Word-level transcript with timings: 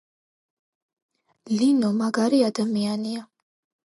ლი 1.57 1.67
ნო 1.81 1.89
მაგარი 1.99 2.41
ადამიანია 2.47 3.25